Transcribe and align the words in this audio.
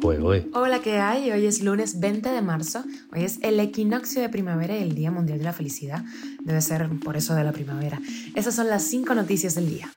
Hola, 0.00 0.80
¿qué 0.80 0.98
hay? 0.98 1.30
Hoy 1.32 1.44
es 1.44 1.60
lunes 1.60 1.98
20 1.98 2.28
de 2.28 2.40
marzo. 2.40 2.84
Hoy 3.12 3.24
es 3.24 3.40
el 3.42 3.58
equinoccio 3.58 4.22
de 4.22 4.28
primavera 4.28 4.76
y 4.76 4.82
el 4.82 4.94
Día 4.94 5.10
Mundial 5.10 5.38
de 5.38 5.44
la 5.44 5.52
Felicidad. 5.52 6.04
Debe 6.44 6.60
ser 6.60 6.88
por 7.04 7.16
eso 7.16 7.34
de 7.34 7.42
la 7.42 7.50
primavera. 7.50 7.98
Esas 8.36 8.54
son 8.54 8.68
las 8.68 8.84
cinco 8.84 9.14
noticias 9.14 9.56
del 9.56 9.68
día. 9.68 9.90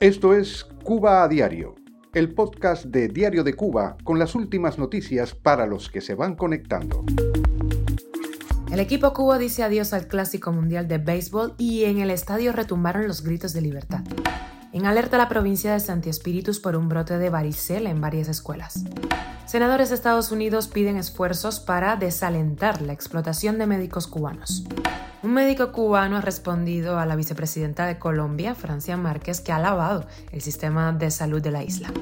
Esto 0.00 0.34
es 0.34 0.64
Cuba 0.84 1.22
a 1.22 1.28
Diario, 1.28 1.74
el 2.14 2.32
podcast 2.34 2.86
de 2.86 3.08
Diario 3.08 3.44
de 3.44 3.54
Cuba 3.54 3.98
con 4.04 4.18
las 4.18 4.34
últimas 4.34 4.78
noticias 4.78 5.34
para 5.34 5.66
los 5.66 5.90
que 5.90 6.00
se 6.00 6.14
van 6.14 6.34
conectando. 6.34 7.04
El 8.72 8.80
equipo 8.80 9.12
Cuba 9.12 9.36
dice 9.36 9.62
adiós 9.62 9.92
al 9.92 10.08
Clásico 10.08 10.50
Mundial 10.50 10.88
de 10.88 10.96
Béisbol 10.96 11.54
y 11.58 11.84
en 11.84 11.98
el 11.98 12.10
estadio 12.10 12.52
retumbaron 12.52 13.06
los 13.06 13.22
gritos 13.22 13.52
de 13.52 13.60
libertad. 13.60 14.00
En 14.72 14.86
alerta 14.86 15.18
la 15.18 15.28
provincia 15.28 15.74
de 15.74 15.80
Santi 15.80 16.08
Espíritus 16.08 16.58
por 16.58 16.74
un 16.74 16.88
brote 16.88 17.18
de 17.18 17.28
varicela 17.28 17.90
en 17.90 18.00
varias 18.00 18.28
escuelas. 18.28 18.84
Senadores 19.46 19.90
de 19.90 19.96
Estados 19.96 20.32
Unidos 20.32 20.68
piden 20.68 20.96
esfuerzos 20.96 21.60
para 21.60 21.96
desalentar 21.96 22.80
la 22.80 22.92
explotación 22.92 23.58
de 23.58 23.66
médicos 23.66 24.06
cubanos. 24.06 24.64
Un 25.22 25.34
médico 25.34 25.72
cubano 25.72 26.16
ha 26.16 26.20
respondido 26.20 26.98
a 26.98 27.06
la 27.06 27.16
vicepresidenta 27.16 27.86
de 27.86 27.98
Colombia, 27.98 28.54
Francia 28.54 28.96
Márquez, 28.96 29.40
que 29.40 29.52
ha 29.52 29.56
alabado 29.56 30.06
el 30.32 30.40
sistema 30.40 30.92
de 30.92 31.10
salud 31.10 31.42
de 31.42 31.50
la 31.50 31.62
isla. 31.62 31.92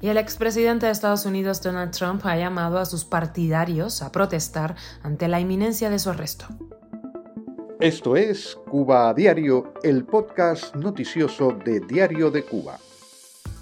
Y 0.00 0.08
el 0.08 0.16
expresidente 0.16 0.86
de 0.86 0.92
Estados 0.92 1.26
Unidos, 1.26 1.62
Donald 1.62 1.90
Trump, 1.90 2.24
ha 2.26 2.36
llamado 2.36 2.78
a 2.78 2.84
sus 2.84 3.04
partidarios 3.04 4.02
a 4.02 4.12
protestar 4.12 4.74
ante 5.02 5.28
la 5.28 5.40
inminencia 5.40 5.90
de 5.90 5.98
su 5.98 6.10
arresto. 6.10 6.46
Esto 7.80 8.16
es 8.16 8.56
Cuba 8.70 9.10
a 9.10 9.14
Diario, 9.14 9.74
el 9.82 10.04
podcast 10.04 10.74
noticioso 10.74 11.52
de 11.64 11.80
Diario 11.80 12.30
de 12.30 12.42
Cuba. 12.42 12.78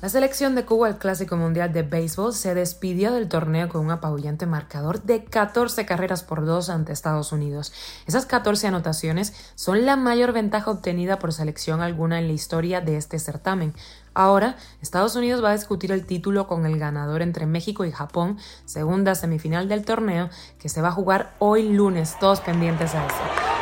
La 0.05 0.11
selección 0.11 0.55
de 0.55 0.67
Cuba 0.67 0.89
al 0.89 0.99
Clásico 0.99 1.39
Mundial 1.39 1.73
de 1.73 1.83
Béisbol 1.83 2.35
se 2.35 2.55
despidió 2.55 3.15
del 3.15 3.27
torneo 3.27 3.71
con 3.71 3.81
un 3.87 3.91
apabullante 3.91 4.45
marcador 4.45 5.03
de 5.03 5.25
14 5.25 5.87
carreras 5.87 6.23
por 6.23 6.45
dos 6.45 6.69
ante 6.69 6.93
Estados 6.93 7.33
Unidos. 7.33 7.73
Esas 8.07 8.27
14 8.27 8.67
anotaciones 8.67 9.33
son 9.55 9.87
la 9.87 9.97
mayor 9.97 10.33
ventaja 10.33 10.71
obtenida 10.71 11.19
por 11.19 11.33
selección 11.33 11.81
alguna 11.81 12.19
en 12.19 12.27
la 12.27 12.35
historia 12.35 12.83
de 12.83 12.99
este 12.99 13.19
certamen. 13.19 13.73
Ahora, 14.13 14.57
Estados 14.83 15.17
Unidos 15.17 15.43
va 15.43 15.53
a 15.53 15.57
discutir 15.57 15.91
el 15.91 16.05
título 16.05 16.49
con 16.49 16.67
el 16.67 16.79
ganador 16.79 17.23
entre 17.23 17.47
México 17.47 17.87
y 17.87 17.91
Japón, 17.91 18.37
segunda 18.67 19.15
semifinal 19.15 19.71
del 19.71 19.87
torneo, 19.87 20.29
que 20.59 20.69
se 20.69 20.83
va 20.83 20.89
a 20.89 20.93
jugar 20.93 21.33
hoy 21.39 21.71
lunes, 21.71 22.19
todos 22.21 22.41
pendientes 22.41 22.95
a 22.95 23.07
eso. 23.07 23.54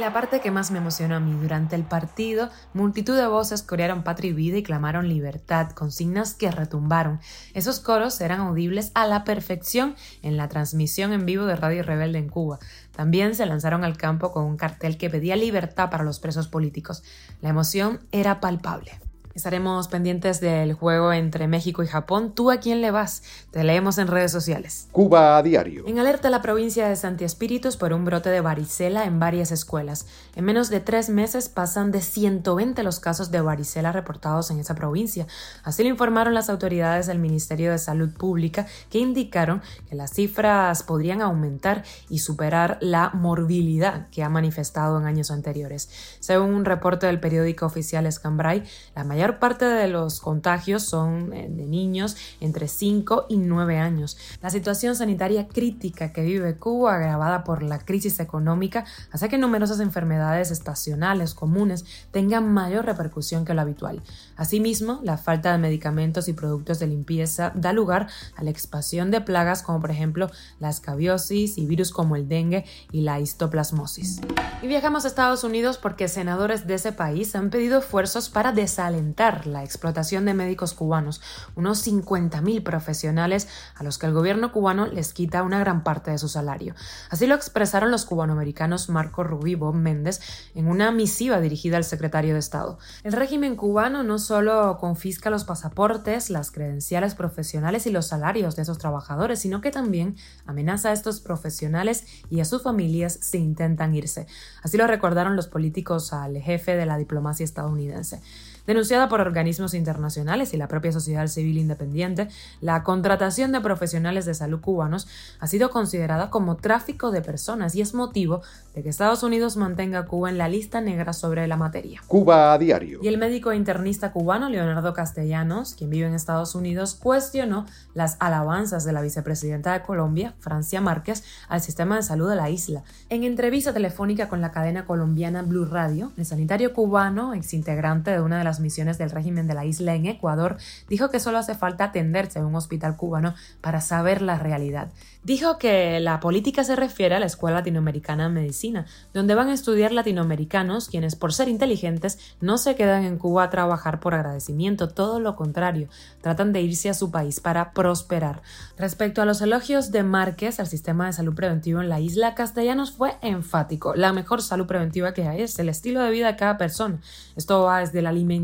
La 0.00 0.12
parte 0.12 0.40
que 0.40 0.50
más 0.50 0.70
me 0.70 0.78
emocionó 0.78 1.16
a 1.16 1.20
mí 1.20 1.32
durante 1.40 1.76
el 1.76 1.84
partido, 1.84 2.48
multitud 2.72 3.16
de 3.16 3.26
voces 3.26 3.62
corearon 3.62 4.02
patria 4.02 4.30
y 4.30 4.32
vida 4.34 4.56
y 4.56 4.62
clamaron 4.62 5.08
libertad, 5.08 5.70
consignas 5.72 6.34
que 6.34 6.50
retumbaron. 6.50 7.20
Esos 7.54 7.80
coros 7.80 8.20
eran 8.20 8.40
audibles 8.40 8.90
a 8.94 9.06
la 9.06 9.24
perfección 9.24 9.94
en 10.22 10.36
la 10.36 10.48
transmisión 10.48 11.12
en 11.12 11.26
vivo 11.26 11.44
de 11.44 11.56
Radio 11.56 11.82
Rebelde 11.82 12.18
en 12.18 12.28
Cuba. 12.30 12.58
También 12.96 13.34
se 13.34 13.46
lanzaron 13.46 13.84
al 13.84 13.98
campo 13.98 14.32
con 14.32 14.44
un 14.44 14.56
cartel 14.56 14.96
que 14.96 15.10
pedía 15.10 15.36
libertad 15.36 15.90
para 15.90 16.04
los 16.04 16.18
presos 16.18 16.48
políticos. 16.48 17.02
La 17.42 17.50
emoción 17.50 18.00
era 18.10 18.40
palpable. 18.40 19.09
Estaremos 19.32 19.86
pendientes 19.86 20.40
del 20.40 20.72
juego 20.72 21.12
entre 21.12 21.46
México 21.46 21.84
y 21.84 21.86
Japón. 21.86 22.32
¿Tú 22.34 22.50
a 22.50 22.58
quién 22.58 22.80
le 22.80 22.90
vas? 22.90 23.22
Te 23.52 23.62
leemos 23.62 23.96
en 23.98 24.08
redes 24.08 24.32
sociales. 24.32 24.88
Cuba 24.90 25.38
a 25.38 25.42
diario. 25.42 25.84
En 25.86 26.00
alerta 26.00 26.30
la 26.30 26.42
provincia 26.42 26.88
de 26.88 26.96
Santi 26.96 27.22
Espíritus 27.24 27.76
por 27.76 27.92
un 27.92 28.04
brote 28.04 28.28
de 28.28 28.40
varicela 28.40 29.04
en 29.04 29.20
varias 29.20 29.52
escuelas. 29.52 30.06
En 30.34 30.44
menos 30.44 30.68
de 30.68 30.80
tres 30.80 31.10
meses 31.10 31.48
pasan 31.48 31.92
de 31.92 32.00
120 32.00 32.82
los 32.82 32.98
casos 32.98 33.30
de 33.30 33.40
varicela 33.40 33.92
reportados 33.92 34.50
en 34.50 34.58
esa 34.58 34.74
provincia. 34.74 35.28
Así 35.62 35.84
lo 35.84 35.88
informaron 35.88 36.34
las 36.34 36.50
autoridades 36.50 37.06
del 37.06 37.20
Ministerio 37.20 37.70
de 37.70 37.78
Salud 37.78 38.10
Pública 38.10 38.66
que 38.90 38.98
indicaron 38.98 39.62
que 39.88 39.94
las 39.94 40.10
cifras 40.10 40.82
podrían 40.82 41.22
aumentar 41.22 41.84
y 42.08 42.18
superar 42.18 42.78
la 42.80 43.10
morbilidad 43.14 44.08
que 44.10 44.24
ha 44.24 44.28
manifestado 44.28 44.98
en 44.98 45.06
años 45.06 45.30
anteriores. 45.30 45.88
Según 46.18 46.52
un 46.52 46.64
reporte 46.64 47.06
del 47.06 47.20
periódico 47.20 47.64
oficial 47.64 48.06
Escambray, 48.06 48.64
la 48.96 49.04
mayor 49.04 49.19
mayor 49.20 49.38
parte 49.38 49.66
de 49.66 49.86
los 49.86 50.18
contagios 50.18 50.82
son 50.82 51.34
eh, 51.34 51.46
de 51.50 51.66
niños 51.66 52.16
entre 52.40 52.68
5 52.68 53.26
y 53.28 53.36
9 53.36 53.78
años. 53.78 54.16
La 54.40 54.48
situación 54.48 54.96
sanitaria 54.96 55.46
crítica 55.46 56.14
que 56.14 56.22
vive 56.22 56.56
Cuba, 56.56 56.94
agravada 56.94 57.44
por 57.44 57.62
la 57.62 57.80
crisis 57.80 58.18
económica, 58.18 58.86
hace 59.12 59.28
que 59.28 59.36
numerosas 59.36 59.80
enfermedades 59.80 60.50
estacionales 60.50 61.34
comunes 61.34 61.84
tengan 62.12 62.50
mayor 62.50 62.86
repercusión 62.86 63.44
que 63.44 63.52
lo 63.52 63.60
habitual. 63.60 64.00
Asimismo, 64.38 65.00
la 65.02 65.18
falta 65.18 65.52
de 65.52 65.58
medicamentos 65.58 66.26
y 66.28 66.32
productos 66.32 66.78
de 66.78 66.86
limpieza 66.86 67.52
da 67.54 67.74
lugar 67.74 68.08
a 68.36 68.42
la 68.42 68.48
expansión 68.48 69.10
de 69.10 69.20
plagas 69.20 69.62
como 69.62 69.80
por 69.80 69.90
ejemplo 69.90 70.30
la 70.60 70.70
escabiosis 70.70 71.58
y 71.58 71.66
virus 71.66 71.90
como 71.90 72.16
el 72.16 72.26
dengue 72.26 72.64
y 72.90 73.02
la 73.02 73.20
histoplasmosis. 73.20 74.22
Y 74.62 74.66
viajamos 74.66 75.04
a 75.04 75.08
Estados 75.08 75.44
Unidos 75.44 75.76
porque 75.76 76.08
senadores 76.08 76.66
de 76.66 76.76
ese 76.76 76.92
país 76.92 77.36
han 77.36 77.50
pedido 77.50 77.80
esfuerzos 77.80 78.30
para 78.30 78.52
desalentar 78.52 79.09
la 79.46 79.64
explotación 79.64 80.24
de 80.24 80.34
médicos 80.34 80.72
cubanos, 80.72 81.20
unos 81.56 81.86
50.000 81.86 82.62
profesionales 82.62 83.48
a 83.74 83.82
los 83.82 83.98
que 83.98 84.06
el 84.06 84.12
gobierno 84.12 84.52
cubano 84.52 84.86
les 84.86 85.12
quita 85.12 85.42
una 85.42 85.58
gran 85.58 85.82
parte 85.82 86.10
de 86.10 86.18
su 86.18 86.28
salario. 86.28 86.74
Así 87.10 87.26
lo 87.26 87.34
expresaron 87.34 87.90
los 87.90 88.04
cubanoamericanos 88.04 88.88
Marco 88.88 89.24
Rubí 89.24 89.52
y 89.52 89.56
Méndez 89.56 90.20
en 90.54 90.68
una 90.68 90.92
misiva 90.92 91.40
dirigida 91.40 91.76
al 91.76 91.84
secretario 91.84 92.34
de 92.34 92.40
Estado. 92.40 92.78
El 93.02 93.12
régimen 93.12 93.56
cubano 93.56 94.02
no 94.02 94.18
solo 94.18 94.78
confisca 94.78 95.30
los 95.30 95.44
pasaportes, 95.44 96.30
las 96.30 96.50
credenciales 96.50 97.14
profesionales 97.14 97.86
y 97.86 97.90
los 97.90 98.06
salarios 98.06 98.56
de 98.56 98.62
esos 98.62 98.78
trabajadores, 98.78 99.40
sino 99.40 99.60
que 99.60 99.70
también 99.70 100.16
amenaza 100.46 100.90
a 100.90 100.92
estos 100.92 101.20
profesionales 101.20 102.04
y 102.30 102.40
a 102.40 102.44
sus 102.44 102.62
familias 102.62 103.18
si 103.20 103.38
intentan 103.38 103.94
irse. 103.94 104.26
Así 104.62 104.76
lo 104.76 104.86
recordaron 104.86 105.36
los 105.36 105.48
políticos 105.48 106.12
al 106.12 106.36
jefe 106.38 106.76
de 106.76 106.86
la 106.86 106.96
diplomacia 106.96 107.44
estadounidense. 107.44 108.22
Denunciada 108.70 109.08
por 109.08 109.20
organismos 109.20 109.74
internacionales 109.74 110.54
y 110.54 110.56
la 110.56 110.68
propia 110.68 110.92
sociedad 110.92 111.26
civil 111.26 111.58
independiente, 111.58 112.28
la 112.60 112.84
contratación 112.84 113.50
de 113.50 113.60
profesionales 113.60 114.26
de 114.26 114.34
salud 114.34 114.60
cubanos 114.60 115.08
ha 115.40 115.48
sido 115.48 115.70
considerada 115.70 116.30
como 116.30 116.54
tráfico 116.54 117.10
de 117.10 117.20
personas 117.20 117.74
y 117.74 117.80
es 117.80 117.94
motivo 117.94 118.42
de 118.76 118.84
que 118.84 118.88
Estados 118.88 119.24
Unidos 119.24 119.56
mantenga 119.56 119.98
a 119.98 120.06
Cuba 120.06 120.30
en 120.30 120.38
la 120.38 120.48
lista 120.48 120.80
negra 120.80 121.12
sobre 121.14 121.48
la 121.48 121.56
materia. 121.56 122.00
Cuba 122.06 122.52
a 122.52 122.58
diario. 122.58 123.00
Y 123.02 123.08
el 123.08 123.18
médico 123.18 123.52
internista 123.52 124.12
cubano 124.12 124.48
Leonardo 124.48 124.94
Castellanos, 124.94 125.74
quien 125.74 125.90
vive 125.90 126.06
en 126.06 126.14
Estados 126.14 126.54
Unidos, 126.54 126.94
cuestionó 126.94 127.66
las 127.94 128.18
alabanzas 128.20 128.84
de 128.84 128.92
la 128.92 129.02
vicepresidenta 129.02 129.72
de 129.72 129.82
Colombia, 129.82 130.34
Francia 130.38 130.80
Márquez, 130.80 131.24
al 131.48 131.60
sistema 131.60 131.96
de 131.96 132.04
salud 132.04 132.30
de 132.30 132.36
la 132.36 132.50
isla. 132.50 132.84
En 133.08 133.24
entrevista 133.24 133.72
telefónica 133.72 134.28
con 134.28 134.40
la 134.40 134.52
cadena 134.52 134.84
colombiana 134.84 135.42
Blue 135.42 135.64
Radio, 135.64 136.12
el 136.16 136.24
sanitario 136.24 136.72
cubano, 136.72 137.34
exintegrante 137.34 138.12
de 138.12 138.20
una 138.20 138.38
de 138.38 138.44
las 138.44 138.59
misiones 138.60 138.98
del 138.98 139.10
régimen 139.10 139.46
de 139.46 139.54
la 139.54 139.64
isla 139.64 139.94
en 139.94 140.06
Ecuador, 140.06 140.56
dijo 140.88 141.10
que 141.10 141.20
solo 141.20 141.38
hace 141.38 141.54
falta 141.54 141.84
atenderse 141.84 142.38
en 142.38 142.44
un 142.44 142.54
hospital 142.54 142.96
cubano 142.96 143.34
para 143.60 143.80
saber 143.80 144.22
la 144.22 144.38
realidad. 144.38 144.90
Dijo 145.22 145.58
que 145.58 146.00
la 146.00 146.18
política 146.18 146.64
se 146.64 146.76
refiere 146.76 147.14
a 147.14 147.20
la 147.20 147.26
Escuela 147.26 147.58
Latinoamericana 147.58 148.24
de 148.24 148.34
Medicina, 148.34 148.86
donde 149.12 149.34
van 149.34 149.48
a 149.48 149.52
estudiar 149.52 149.92
latinoamericanos 149.92 150.88
quienes 150.88 151.14
por 151.14 151.34
ser 151.34 151.48
inteligentes 151.48 152.18
no 152.40 152.56
se 152.56 152.74
quedan 152.74 153.04
en 153.04 153.18
Cuba 153.18 153.44
a 153.44 153.50
trabajar 153.50 154.00
por 154.00 154.14
agradecimiento, 154.14 154.88
todo 154.88 155.20
lo 155.20 155.36
contrario, 155.36 155.88
tratan 156.22 156.52
de 156.52 156.62
irse 156.62 156.88
a 156.88 156.94
su 156.94 157.10
país 157.10 157.40
para 157.40 157.72
prosperar. 157.72 158.42
Respecto 158.78 159.20
a 159.20 159.26
los 159.26 159.42
elogios 159.42 159.90
de 159.90 160.02
Márquez 160.02 160.58
al 160.58 160.66
sistema 160.66 161.06
de 161.06 161.12
salud 161.12 161.34
preventivo 161.34 161.80
en 161.80 161.88
la 161.88 162.00
isla, 162.00 162.34
Castellanos 162.34 162.92
fue 162.92 163.16
enfático. 163.20 163.94
La 163.94 164.12
mejor 164.12 164.42
salud 164.42 164.66
preventiva 164.66 165.12
que 165.12 165.28
hay 165.28 165.42
es 165.42 165.58
el 165.58 165.68
estilo 165.68 166.02
de 166.02 166.10
vida 166.10 166.28
de 166.28 166.36
cada 166.36 166.56
persona. 166.56 167.00
Esto 167.36 167.62
va 167.62 167.80
desde 167.80 168.00
la 168.02 168.08
alimentación 168.08 168.39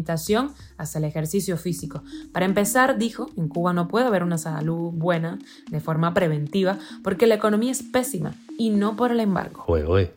hasta 0.77 0.99
el 0.99 1.05
ejercicio 1.05 1.57
físico. 1.57 2.03
Para 2.33 2.47
empezar, 2.47 2.99
dijo, 2.99 3.31
en 3.37 3.49
Cuba 3.49 3.73
no 3.73 3.89
puede 3.89 4.07
haber 4.07 4.23
una 4.23 4.39
salud 4.39 4.93
buena 4.93 5.39
de 5.71 5.81
forma 5.81 6.15
preventiva 6.15 6.79
porque 7.03 7.27
la 7.27 7.35
economía 7.35 7.73
es 7.73 7.83
pésima 7.83 8.35
y 8.59 8.71
no 8.71 8.97
por 8.97 9.13
el 9.13 9.21
embargo. 9.21 9.65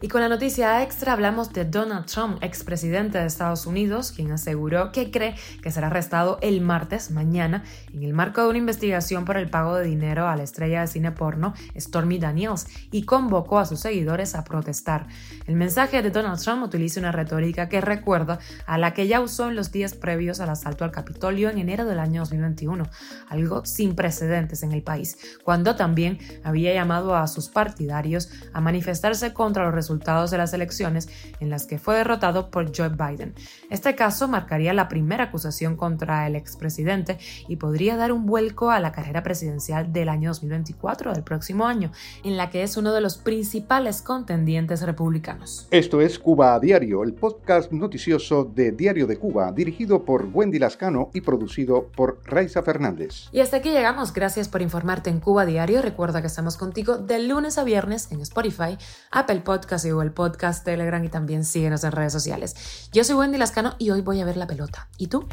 Y 0.02 0.08
con 0.08 0.22
la 0.22 0.30
noticia 0.30 0.82
extra 0.84 1.14
hablamos 1.14 1.52
de 1.54 1.66
Donald 1.66 2.06
Trump, 2.06 2.38
expresidente 2.42 3.18
de 3.18 3.26
Estados 3.26 3.66
Unidos, 3.66 4.12
quien 4.12 4.32
aseguró 4.32 4.92
que 4.92 5.12
cree 5.12 5.36
que 5.62 5.72
será 5.72 5.88
arrestado 5.88 6.38
el 6.42 6.62
martes, 6.62 7.12
mañana, 7.12 7.64
en 7.94 8.04
el 8.04 8.14
marco 8.14 8.42
de 8.42 8.50
una 8.50 8.58
investigación 8.58 9.26
por 9.26 9.38
el 9.38 9.50
pago 9.50 9.76
de 9.76 9.86
dinero 9.86 10.28
a 10.28 10.36
la 10.36 10.44
estrella 10.44 10.82
de 10.82 10.88
cine 10.88 11.12
porno 11.12 11.54
Stormy 11.78 12.18
Daniels 12.18 12.68
y 12.92 13.04
convocó 13.04 13.60
a 13.60 13.66
sus 13.66 13.80
seguidores 13.80 14.36
a 14.36 14.44
protestar. 14.44 15.08
El 15.46 15.56
mensaje 15.56 16.02
de 16.02 16.12
Donald 16.12 16.42
Trump 16.42 16.64
utiliza 16.64 17.00
una 17.00 17.12
retórica 17.12 17.70
que 17.70 17.82
recuerda 17.82 18.40
a 18.66 18.78
la 18.78 18.94
que 18.94 19.08
ya 19.08 19.22
usó 19.22 19.50
en 19.50 19.56
los 19.56 19.69
días 19.72 19.94
previos 19.94 20.40
al 20.40 20.50
asalto 20.50 20.84
al 20.84 20.92
Capitolio 20.92 21.50
en 21.50 21.58
enero 21.58 21.86
del 21.86 22.00
año 22.00 22.22
2021, 22.22 22.86
algo 23.30 23.66
sin 23.66 23.96
precedentes 23.96 24.64
en 24.64 24.72
el 24.72 24.84
país, 24.84 25.18
cuando 25.44 25.76
también 25.76 26.20
había 26.44 26.74
llamado 26.74 27.16
a 27.16 27.28
sus 27.28 27.50
partidarios 27.50 28.30
a 28.54 28.62
manifestarse 28.62 29.34
contra 29.34 29.66
los 29.66 29.74
resultados 29.74 30.32
de 30.32 30.38
las 30.38 30.54
elecciones 30.54 31.10
en 31.40 31.50
las 31.50 31.66
que 31.66 31.80
fue 31.80 31.96
derrotado 31.96 32.50
por 32.52 32.76
Joe 32.76 32.90
Biden. 32.90 33.34
Este 33.70 33.96
caso 33.96 34.28
marcaría 34.28 34.74
la 34.74 34.88
primera 34.88 35.26
acusación 35.26 35.76
contra 35.76 36.28
el 36.28 36.36
expresidente 36.36 37.18
y 37.48 37.58
podría 37.58 37.96
dar 37.96 38.12
un 38.12 38.26
vuelco 38.26 38.72
a 38.72 38.80
la 38.80 38.92
carrera 38.92 39.24
presidencial 39.24 39.92
del 39.92 40.10
año 40.10 40.30
2024, 40.30 41.14
del 41.14 41.24
próximo 41.24 41.68
año, 41.68 41.92
en 42.24 42.38
la 42.38 42.50
que 42.50 42.64
es 42.64 42.78
uno 42.78 42.94
de 42.94 43.02
los 43.02 43.18
principales 43.18 44.02
contendientes 44.02 44.82
republicanos. 44.82 45.68
Esto 45.72 46.02
es 46.02 46.18
Cuba 46.18 46.60
Diario, 46.60 47.04
el 47.04 47.14
podcast 47.14 47.72
noticioso 47.72 48.44
de 48.44 48.72
Diario 48.72 49.08
de 49.08 49.18
Cuba, 49.18 49.52
dirigido 49.60 50.06
por 50.06 50.30
Wendy 50.32 50.58
Lascano 50.58 51.12
y 51.14 51.20
producido 51.20 51.88
por 51.92 52.22
Raiza 52.24 52.64
Fernández. 52.64 53.28
Y 53.34 53.42
hasta 53.42 53.58
aquí 53.58 53.70
llegamos. 53.72 54.14
Gracias 54.14 54.48
por 54.48 54.62
informarte 54.62 55.10
en 55.10 55.20
Cuba 55.20 55.46
Diario. 55.46 55.82
Recuerda 55.82 56.22
que 56.22 56.28
estamos 56.28 56.56
contigo 56.56 56.98
de 56.98 57.20
lunes 57.20 57.58
a 57.58 57.66
viernes 57.66 58.10
en 58.12 58.22
Spotify, 58.22 58.78
Apple 59.12 59.42
Podcast 59.42 59.86
y 59.86 59.92
Google 59.92 60.12
Podcast, 60.12 60.64
Telegram 60.64 61.04
y 61.04 61.10
también 61.10 61.44
síguenos 61.44 61.84
en 61.84 61.92
redes 61.92 62.14
sociales. 62.14 62.90
Yo 62.94 63.04
soy 63.04 63.16
Wendy 63.16 63.38
Lascano 63.38 63.76
y 63.80 63.90
hoy 63.90 64.02
voy 64.02 64.22
a 64.22 64.26
ver 64.26 64.38
la 64.38 64.48
pelota. 64.48 64.88
¿Y 64.98 65.08
tú? 65.08 65.28